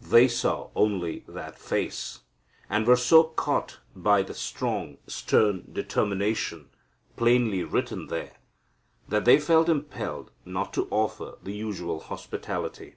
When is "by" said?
3.94-4.22